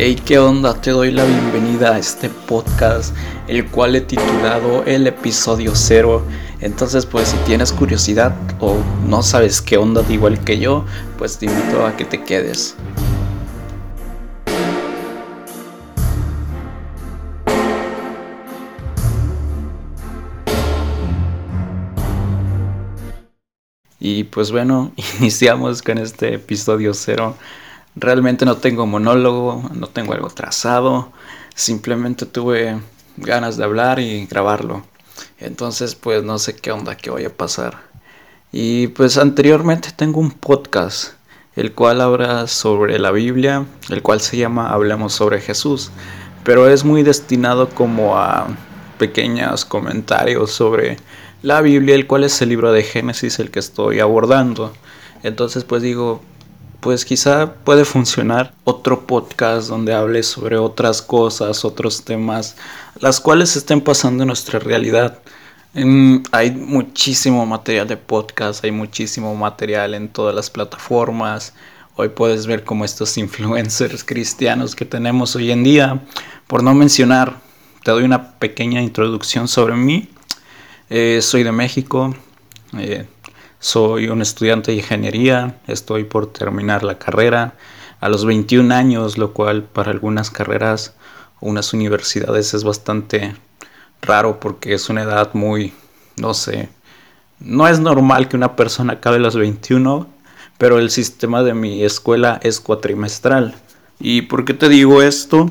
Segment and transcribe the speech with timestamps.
[0.00, 0.80] Hey, ¿qué onda?
[0.80, 3.12] Te doy la bienvenida a este podcast,
[3.48, 6.22] el cual he titulado El episodio cero.
[6.60, 8.76] Entonces, pues si tienes curiosidad o
[9.08, 10.84] no sabes qué onda de igual que yo,
[11.18, 12.76] pues te invito a que te quedes.
[23.98, 27.34] Y pues bueno, iniciamos con este episodio cero.
[28.00, 31.12] Realmente no tengo monólogo, no tengo algo trazado,
[31.56, 32.78] simplemente tuve
[33.16, 34.84] ganas de hablar y grabarlo.
[35.38, 37.88] Entonces pues no sé qué onda que vaya a pasar.
[38.52, 41.14] Y pues anteriormente tengo un podcast,
[41.56, 45.90] el cual habla sobre la Biblia, el cual se llama Hablemos sobre Jesús,
[46.44, 48.46] pero es muy destinado como a
[48.96, 50.98] pequeños comentarios sobre
[51.42, 54.72] la Biblia, el cual es el libro de Génesis el que estoy abordando.
[55.24, 56.22] Entonces pues digo,
[56.80, 62.56] pues quizá puede funcionar otro podcast donde hable sobre otras cosas, otros temas,
[63.00, 65.18] las cuales estén pasando en nuestra realidad.
[66.32, 71.52] hay muchísimo material de podcast, hay muchísimo material en todas las plataformas.
[71.96, 76.00] Hoy puedes ver como estos influencers cristianos que tenemos hoy en día.
[76.46, 77.40] Por no mencionar,
[77.82, 80.08] te doy una pequeña introducción sobre mí.
[80.90, 82.14] Eh, soy de México.
[82.78, 83.06] Eh,
[83.60, 87.54] soy un estudiante de ingeniería, estoy por terminar la carrera
[88.00, 90.94] a los 21 años, lo cual para algunas carreras
[91.40, 93.34] unas universidades es bastante
[94.02, 95.72] raro porque es una edad muy,
[96.16, 96.68] no sé,
[97.40, 100.08] no es normal que una persona acabe a los 21,
[100.58, 103.54] pero el sistema de mi escuela es cuatrimestral.
[104.00, 105.50] ¿Y por qué te digo esto?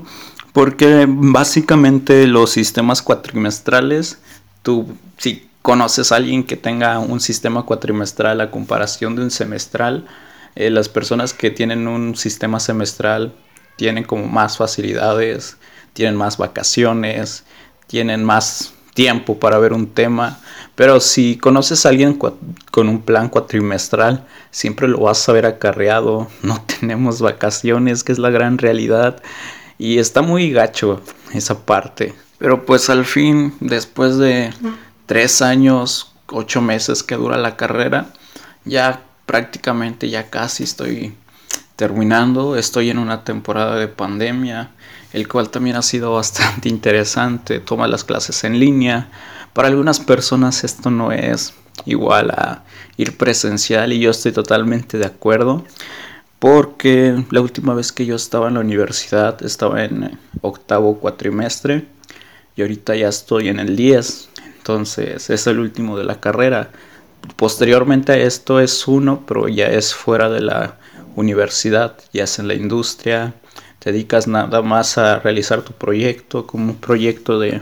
[0.51, 4.19] Porque básicamente los sistemas cuatrimestrales,
[4.63, 10.05] tú si conoces a alguien que tenga un sistema cuatrimestral a comparación de un semestral,
[10.55, 13.33] eh, las personas que tienen un sistema semestral
[13.75, 15.57] tienen como más facilidades,
[15.91, 17.43] tienen más vacaciones,
[17.85, 20.39] tienen más tiempo para ver un tema,
[20.75, 26.29] pero si conoces a alguien con un plan cuatrimestral, siempre lo vas a ver acarreado,
[26.43, 29.21] no tenemos vacaciones, que es la gran realidad,
[29.77, 31.01] y está muy gacho
[31.33, 32.15] esa parte.
[32.37, 34.53] Pero pues al fin, después de
[35.07, 38.13] tres años, ocho meses que dura la carrera.
[38.65, 41.15] Ya prácticamente, ya casi estoy
[41.75, 42.55] terminando.
[42.55, 44.71] Estoy en una temporada de pandemia,
[45.13, 47.59] el cual también ha sido bastante interesante.
[47.59, 49.09] Toma las clases en línea.
[49.53, 52.63] Para algunas personas esto no es igual a
[52.97, 55.63] ir presencial y yo estoy totalmente de acuerdo.
[56.37, 61.87] Porque la última vez que yo estaba en la universidad estaba en octavo cuatrimestre
[62.55, 64.29] y ahorita ya estoy en el 10.
[64.67, 66.71] Entonces es el último de la carrera.
[67.37, 70.75] Posteriormente a esto es uno, pero ya es fuera de la
[71.15, 73.33] universidad, ya es en la industria.
[73.79, 77.61] Te dedicas nada más a realizar tu proyecto como un proyecto de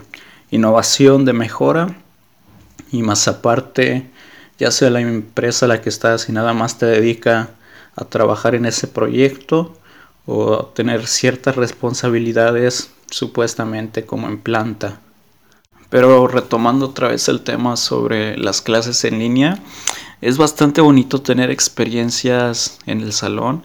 [0.50, 1.96] innovación, de mejora.
[2.92, 4.10] Y más aparte,
[4.58, 7.52] ya sea la empresa a la que estás y nada más te dedica
[7.96, 9.78] a trabajar en ese proyecto
[10.26, 15.02] o tener ciertas responsabilidades supuestamente como en planta.
[15.96, 19.60] Pero retomando otra vez el tema sobre las clases en línea,
[20.20, 23.64] es bastante bonito tener experiencias en el salón.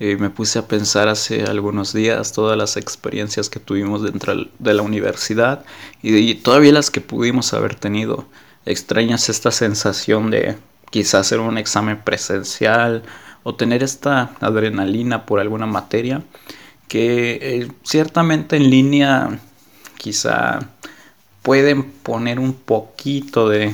[0.00, 4.72] Eh, me puse a pensar hace algunos días todas las experiencias que tuvimos dentro de
[4.72, 5.66] la universidad
[6.00, 8.24] y, todavía las que pudimos haber tenido.
[8.64, 10.56] Extrañas esta sensación de
[10.88, 13.02] quizás hacer un examen presencial
[13.42, 16.22] o tener esta adrenalina por alguna materia
[16.88, 19.40] que eh, ciertamente en línea
[19.98, 20.70] quizá
[21.46, 23.72] pueden poner un poquito de,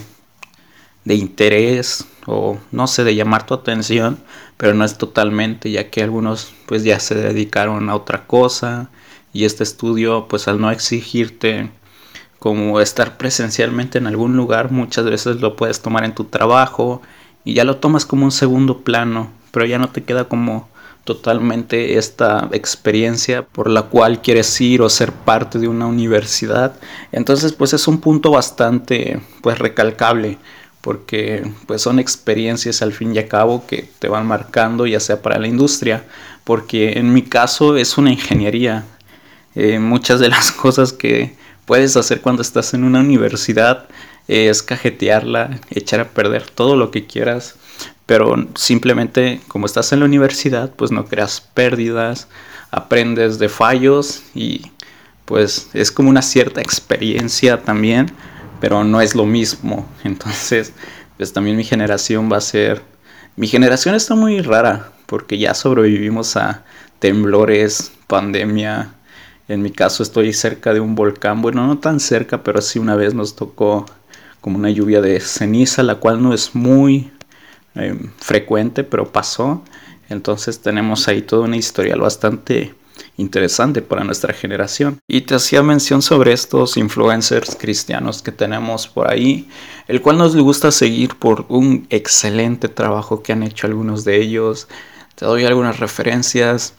[1.06, 4.18] de interés o no sé, de llamar tu atención,
[4.58, 8.90] pero no es totalmente, ya que algunos pues ya se dedicaron a otra cosa
[9.32, 11.70] y este estudio pues al no exigirte
[12.38, 17.00] como estar presencialmente en algún lugar, muchas veces lo puedes tomar en tu trabajo
[17.42, 20.68] y ya lo tomas como un segundo plano, pero ya no te queda como
[21.04, 26.74] totalmente esta experiencia por la cual quieres ir o ser parte de una universidad.
[27.10, 30.38] Entonces, pues es un punto bastante pues recalcable
[30.80, 35.22] porque pues son experiencias al fin y al cabo que te van marcando ya sea
[35.22, 36.04] para la industria,
[36.44, 38.84] porque en mi caso es una ingeniería.
[39.54, 41.34] Eh, muchas de las cosas que
[41.66, 43.86] puedes hacer cuando estás en una universidad
[44.28, 47.56] es cajetearla, echar a perder todo lo que quieras
[48.12, 52.28] pero simplemente como estás en la universidad, pues no creas pérdidas,
[52.70, 54.70] aprendes de fallos y
[55.24, 58.12] pues es como una cierta experiencia también,
[58.60, 59.88] pero no es lo mismo.
[60.04, 60.74] Entonces,
[61.16, 62.82] pues también mi generación va a ser...
[63.34, 66.64] Mi generación está muy rara porque ya sobrevivimos a
[66.98, 68.92] temblores, pandemia.
[69.48, 72.94] En mi caso estoy cerca de un volcán, bueno, no tan cerca, pero sí una
[72.94, 73.86] vez nos tocó
[74.42, 77.10] como una lluvia de ceniza, la cual no es muy
[77.74, 79.62] eh, frecuente, pero pasó.
[80.08, 82.74] Entonces tenemos ahí todo un historial bastante
[83.16, 84.98] interesante para nuestra generación.
[85.08, 89.48] Y te hacía mención sobre estos influencers cristianos que tenemos por ahí,
[89.88, 94.68] el cual nos gusta seguir por un excelente trabajo que han hecho algunos de ellos.
[95.14, 96.74] Te doy algunas referencias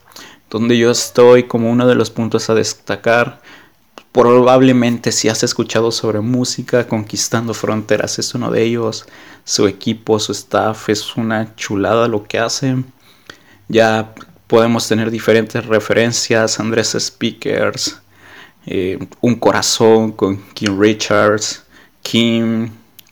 [0.50, 3.40] donde yo estoy como uno de los puntos a destacar.
[4.12, 9.06] Probablemente si has escuchado sobre música, Conquistando Fronteras es uno de ellos.
[9.44, 12.86] Su equipo, su staff es una chulada lo que hacen.
[13.68, 14.14] Ya
[14.46, 18.00] podemos tener diferentes referencias, Andrés Speakers,
[18.66, 21.62] eh, Un Corazón con Kim Richards,
[22.02, 22.70] Kim,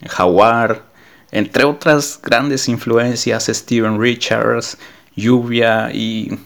[0.08, 0.82] Jaguar,
[1.30, 4.78] entre otras grandes influencias, Steven Richards,
[5.16, 6.38] Lluvia y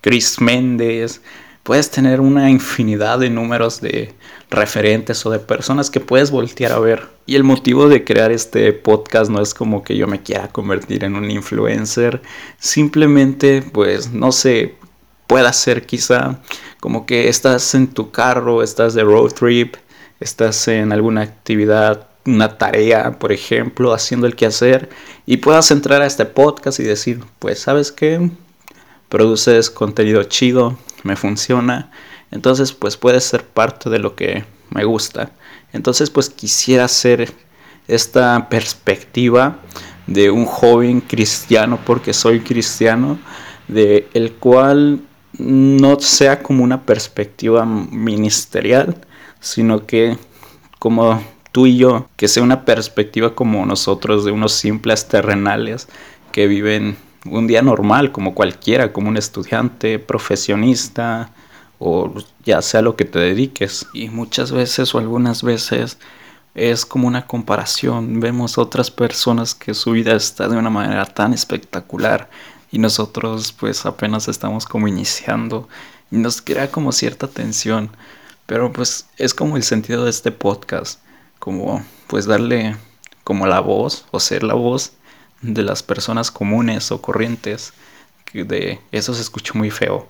[0.00, 1.20] Chris Méndez.
[1.68, 4.14] Puedes tener una infinidad de números de
[4.48, 7.08] referentes o de personas que puedes voltear a ver.
[7.26, 11.04] Y el motivo de crear este podcast no es como que yo me quiera convertir
[11.04, 12.22] en un influencer,
[12.58, 14.76] simplemente pues no sé,
[15.26, 16.40] pueda ser quizá
[16.80, 19.74] como que estás en tu carro, estás de road trip,
[20.20, 24.88] estás en alguna actividad una tarea, por ejemplo, haciendo el quehacer
[25.26, 28.30] y puedas entrar a este podcast y decir, pues, ¿sabes qué?
[29.10, 31.90] Produces contenido chido, me funciona,
[32.30, 35.30] entonces pues puede ser parte de lo que me gusta.
[35.72, 37.32] Entonces pues quisiera hacer
[37.86, 39.58] esta perspectiva
[40.06, 43.18] de un joven cristiano porque soy cristiano,
[43.68, 45.02] de el cual
[45.38, 48.96] no sea como una perspectiva ministerial,
[49.40, 50.16] sino que
[50.78, 51.22] como
[51.52, 55.88] tú y yo, que sea una perspectiva como nosotros de unos simples terrenales
[56.32, 61.30] que viven un día normal como cualquiera, como un estudiante, profesionista,
[61.78, 62.12] o
[62.44, 63.86] ya sea lo que te dediques.
[63.92, 65.98] Y muchas veces o algunas veces
[66.54, 68.20] es como una comparación.
[68.20, 72.28] Vemos otras personas que su vida está de una manera tan espectacular
[72.70, 75.68] y nosotros pues apenas estamos como iniciando
[76.10, 77.90] y nos crea como cierta tensión.
[78.46, 81.00] Pero pues es como el sentido de este podcast,
[81.38, 82.76] como pues darle
[83.24, 84.92] como la voz o ser la voz
[85.42, 87.72] de las personas comunes o corrientes.
[88.32, 90.08] De eso se escucha muy feo,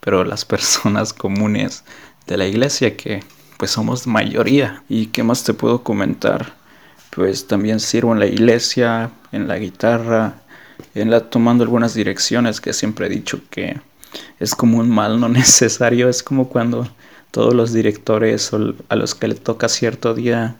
[0.00, 1.84] pero las personas comunes
[2.26, 3.22] de la iglesia que
[3.58, 4.82] pues somos mayoría.
[4.88, 6.54] ¿Y qué más te puedo comentar?
[7.10, 10.34] Pues también sirvo en la iglesia, en la guitarra,
[10.94, 13.78] en la tomando algunas direcciones que siempre he dicho que
[14.38, 16.88] es como un mal no necesario, es como cuando
[17.30, 18.50] todos los directores
[18.88, 20.56] a los que le toca cierto día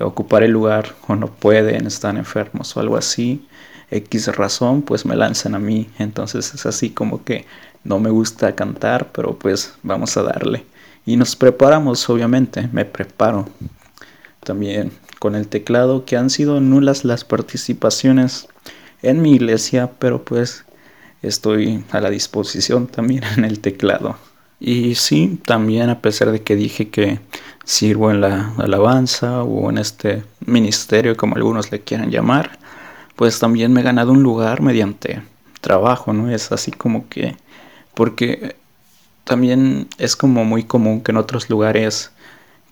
[0.00, 3.46] ocupar el lugar o no pueden, están enfermos o algo así,
[3.90, 5.88] X razón, pues me lanzan a mí.
[5.98, 7.46] Entonces es así como que
[7.84, 10.64] no me gusta cantar, pero pues vamos a darle.
[11.04, 13.48] Y nos preparamos, obviamente, me preparo.
[14.40, 18.48] También con el teclado, que han sido nulas las participaciones
[19.02, 20.64] en mi iglesia, pero pues
[21.22, 24.16] estoy a la disposición también en el teclado.
[24.58, 27.18] Y sí, también a pesar de que dije que
[27.64, 32.58] sirvo en la alabanza o en este ministerio, como algunos le quieran llamar,
[33.16, 35.22] pues también me he ganado un lugar mediante
[35.60, 36.30] trabajo, ¿no?
[36.30, 37.36] Es así como que,
[37.94, 38.56] porque
[39.24, 42.10] también es como muy común que en otros lugares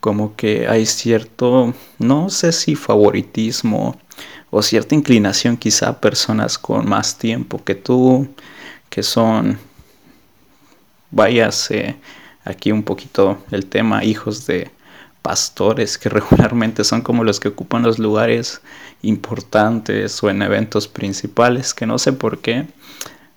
[0.01, 3.99] como que hay cierto, no sé si favoritismo
[4.51, 8.29] o cierta inclinación quizá a personas con más tiempo que tú,
[8.89, 9.59] que son,
[11.11, 11.97] váyase
[12.45, 14.71] aquí un poquito el tema, hijos de
[15.23, 18.61] pastores que regularmente son como los que ocupan los lugares
[19.03, 22.67] importantes o en eventos principales, que no sé por qué,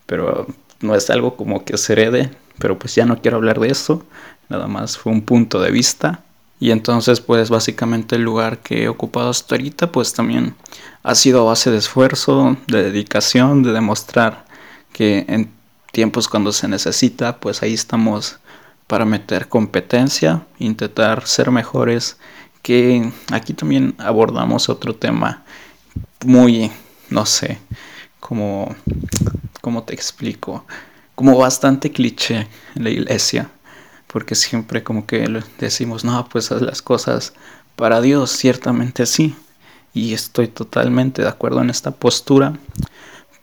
[0.06, 0.46] pero
[0.80, 4.04] no es algo como que se herede, pero pues ya no quiero hablar de eso,
[4.48, 6.22] nada más fue un punto de vista.
[6.60, 10.54] Y entonces pues básicamente el lugar que he ocupado hasta ahorita pues también
[11.02, 14.44] ha sido base de esfuerzo, de dedicación, de demostrar
[14.92, 15.50] que en
[15.92, 18.38] tiempos cuando se necesita pues ahí estamos
[18.86, 22.18] para meter competencia, intentar ser mejores,
[22.62, 25.44] que aquí también abordamos otro tema
[26.24, 26.70] muy,
[27.10, 27.58] no sé,
[28.20, 28.74] como,
[29.60, 30.64] ¿cómo te explico?
[31.14, 33.50] Como bastante cliché en la iglesia,
[34.06, 37.34] porque siempre como que decimos, no, pues haz las cosas
[37.76, 39.36] para Dios, ciertamente sí,
[39.92, 42.54] y estoy totalmente de acuerdo en esta postura,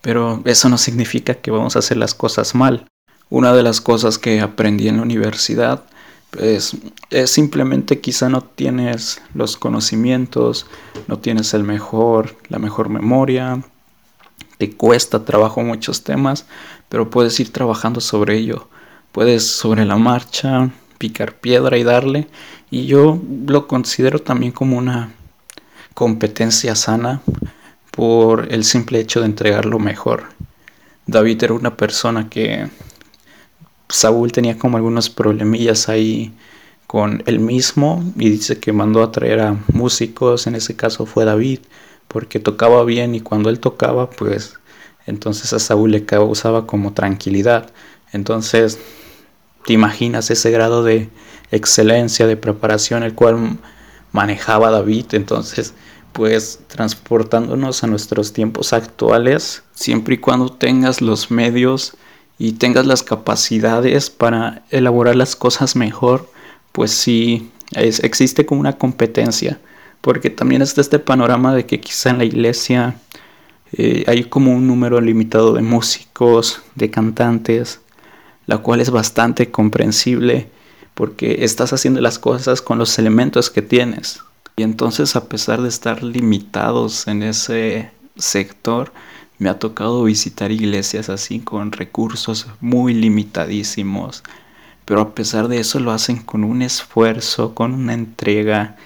[0.02, 2.88] pero eso no significa que vamos a hacer las cosas mal.
[3.32, 5.86] Una de las cosas que aprendí en la universidad
[6.32, 6.76] pues,
[7.10, 10.68] es simplemente quizá no tienes los conocimientos,
[11.08, 13.64] no tienes el mejor, la mejor memoria,
[14.58, 16.46] te cuesta trabajo muchos temas,
[16.90, 18.68] pero puedes ir trabajando sobre ello.
[19.14, 22.28] Puedes sobre la marcha picar piedra y darle.
[22.70, 25.14] Y yo lo considero también como una
[25.94, 27.22] competencia sana
[27.92, 30.26] por el simple hecho de entregar lo mejor.
[31.08, 32.70] David era una persona que
[33.92, 36.34] Saúl tenía como algunos problemillas ahí
[36.88, 41.26] con él mismo y dice que mandó a traer a músicos, en ese caso fue
[41.26, 41.60] David,
[42.08, 44.56] porque tocaba bien y cuando él tocaba pues
[45.08, 47.72] entonces a Saúl le causaba como tranquilidad.
[48.12, 48.80] Entonces
[49.66, 51.10] te imaginas ese grado de
[51.52, 53.58] excelencia, de preparación, el cual
[54.12, 55.08] manejaba David.
[55.12, 55.74] Entonces,
[56.14, 61.96] pues transportándonos a nuestros tiempos actuales, siempre y cuando tengas los medios
[62.42, 66.28] y tengas las capacidades para elaborar las cosas mejor,
[66.72, 69.60] pues sí, existe como una competencia.
[70.02, 72.96] Porque también está este panorama de que quizá en la iglesia
[73.74, 77.80] eh, hay como un número limitado de músicos, de cantantes,
[78.48, 80.50] la cual es bastante comprensible
[80.96, 84.20] porque estás haciendo las cosas con los elementos que tienes.
[84.56, 88.92] Y entonces a pesar de estar limitados en ese sector,
[89.42, 94.22] me ha tocado visitar iglesias así con recursos muy limitadísimos.
[94.86, 98.78] Pero a pesar de eso lo hacen con un esfuerzo, con una entrega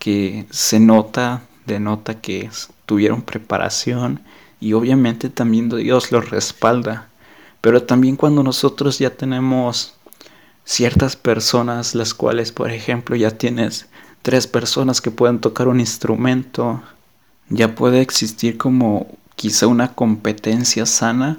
[0.00, 2.50] que se nota, denota que
[2.86, 4.20] tuvieron preparación
[4.58, 7.08] y obviamente también Dios los respalda.
[7.60, 9.94] Pero también cuando nosotros ya tenemos
[10.64, 13.86] ciertas personas, las cuales, por ejemplo, ya tienes
[14.22, 16.82] tres personas que pueden tocar un instrumento,
[17.48, 21.38] ya puede existir como quizá una competencia sana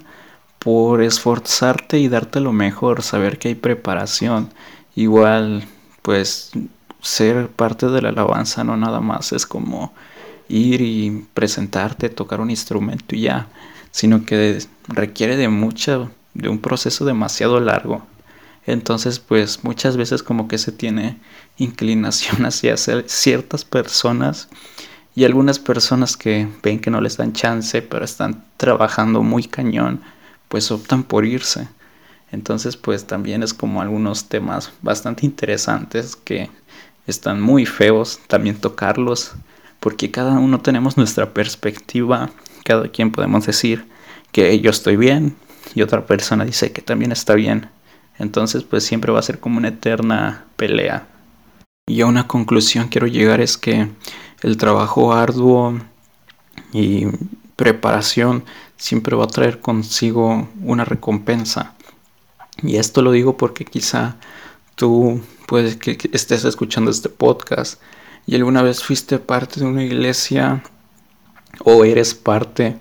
[0.58, 4.50] por esforzarte y darte lo mejor, saber que hay preparación.
[4.96, 5.67] Igual,
[6.01, 6.50] pues
[7.00, 9.93] ser parte de la alabanza no nada más es como
[10.50, 13.48] ir y presentarte, tocar un instrumento y ya
[13.91, 18.01] sino que requiere de mucho, de un proceso demasiado largo.
[18.65, 21.20] Entonces, pues muchas veces como que se tiene
[21.58, 24.50] inclinación hacia ciertas personas
[25.15, 30.01] y algunas personas que ven que no les dan chance, pero están trabajando muy cañón,
[30.48, 31.68] pues optan por irse.
[32.32, 36.50] Entonces, pues también es como algunos temas bastante interesantes que
[37.08, 39.34] están muy feos también tocarlos,
[39.80, 42.30] porque cada uno tenemos nuestra perspectiva
[42.63, 43.86] cada quien podemos decir
[44.32, 45.36] que yo estoy bien
[45.75, 47.70] y otra persona dice que también está bien.
[48.18, 51.08] Entonces pues siempre va a ser como una eterna pelea.
[51.88, 53.89] Y a una conclusión quiero llegar es que
[54.41, 55.79] el trabajo arduo
[56.74, 57.05] y
[57.55, 58.43] preparación
[58.77, 61.74] siempre va a traer consigo una recompensa.
[62.63, 64.15] Y esto lo digo porque quizá
[64.75, 67.81] tú puedes que estés escuchando este podcast
[68.25, 70.63] y alguna vez fuiste parte de una iglesia
[71.63, 72.77] o eres parte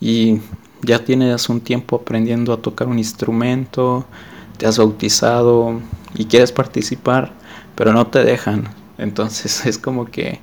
[0.00, 0.40] y
[0.82, 4.06] ya tienes un tiempo aprendiendo a tocar un instrumento,
[4.56, 5.80] te has bautizado
[6.14, 7.32] y quieres participar,
[7.74, 8.68] pero no te dejan.
[8.98, 10.40] Entonces es como que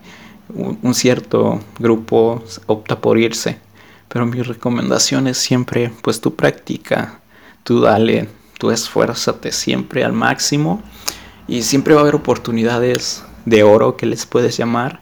[0.50, 3.58] un cierto grupo opta por irse.
[4.08, 7.20] Pero mi recomendación es siempre, pues tú practica,
[7.63, 10.82] tú dale, tú esfuérzate siempre al máximo
[11.48, 15.00] y siempre va a haber oportunidades de oro que les puedes llamar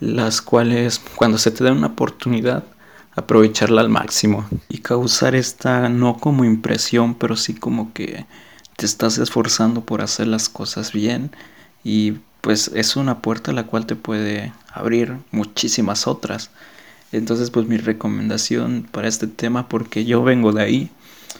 [0.00, 2.64] las cuales cuando se te da una oportunidad
[3.14, 8.26] aprovecharla al máximo y causar esta no como impresión pero sí como que
[8.76, 11.30] te estás esforzando por hacer las cosas bien
[11.84, 16.50] y pues es una puerta la cual te puede abrir muchísimas otras.
[17.12, 20.90] Entonces pues mi recomendación para este tema porque yo vengo de ahí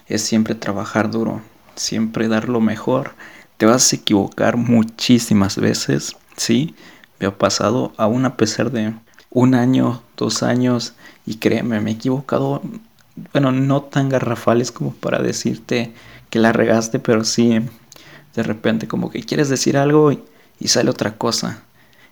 [0.09, 1.43] es siempre trabajar duro
[1.81, 3.13] siempre dar lo mejor.
[3.57, 6.75] Te vas a equivocar muchísimas veces sí
[7.19, 8.95] me ha pasado, aún a pesar de
[9.31, 10.95] un año, dos años,
[11.27, 12.63] y créeme, me he equivocado,
[13.35, 15.93] bueno, no tan garrafales como para decirte
[16.31, 17.61] que la regaste, pero sí,
[18.35, 20.13] de repente como que quieres decir algo
[20.61, 21.63] y sale otra cosa.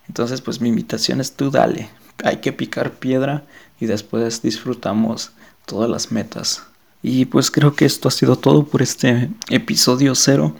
[0.09, 1.89] Entonces, pues mi invitación es tú dale,
[2.25, 3.45] hay que picar piedra
[3.79, 5.31] y después disfrutamos
[5.67, 6.65] todas las metas.
[7.03, 10.57] Y pues creo que esto ha sido todo por este episodio cero,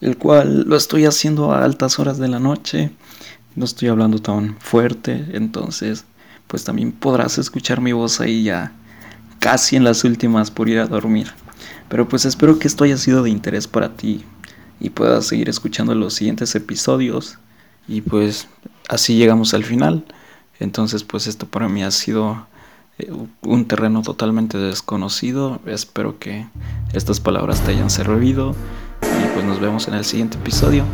[0.00, 2.90] el cual lo estoy haciendo a altas horas de la noche
[3.56, 6.04] no estoy hablando tan fuerte, entonces
[6.46, 8.72] pues también podrás escuchar mi voz ahí ya
[9.40, 11.32] casi en las últimas por ir a dormir.
[11.88, 14.24] Pero pues espero que esto haya sido de interés para ti
[14.80, 17.38] y puedas seguir escuchando los siguientes episodios
[17.88, 18.48] y pues
[18.88, 20.04] así llegamos al final.
[20.58, 22.46] Entonces pues esto para mí ha sido
[22.98, 23.10] eh,
[23.42, 25.60] un terreno totalmente desconocido.
[25.66, 26.46] Espero que
[26.92, 28.54] estas palabras te hayan servido
[29.02, 30.84] y pues nos vemos en el siguiente episodio.